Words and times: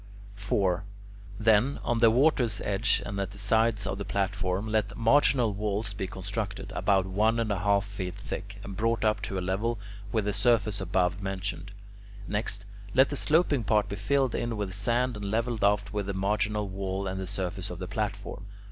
4. 0.33 0.83
Then, 1.39 1.79
on 1.83 1.99
the 1.99 2.09
water's 2.09 2.59
edge 2.61 3.03
and 3.05 3.19
at 3.19 3.29
the 3.29 3.37
sides 3.37 3.85
of 3.85 3.99
the 3.99 4.03
platform, 4.03 4.67
let 4.67 4.97
marginal 4.97 5.53
walls 5.53 5.93
be 5.93 6.07
constructed, 6.07 6.73
about 6.75 7.05
one 7.05 7.39
and 7.39 7.51
one 7.51 7.59
half 7.59 7.85
feet 7.85 8.15
thick 8.15 8.59
and 8.63 8.75
brought 8.75 9.05
up 9.05 9.21
to 9.21 9.37
a 9.37 9.41
level 9.45 9.77
with 10.11 10.25
the 10.25 10.33
surface 10.33 10.81
above 10.81 11.21
mentioned; 11.21 11.69
next, 12.27 12.65
let 12.95 13.11
the 13.11 13.15
sloping 13.15 13.63
part 13.63 13.89
be 13.89 13.95
filled 13.95 14.33
in 14.33 14.57
with 14.57 14.73
sand 14.73 15.15
and 15.15 15.29
levelled 15.29 15.63
off 15.63 15.93
with 15.93 16.07
the 16.07 16.15
marginal 16.15 16.67
wall 16.67 17.05
and 17.05 17.19
the 17.19 17.27
surface 17.27 17.69
of 17.69 17.77
the 17.77 17.87
platform. 17.87 18.47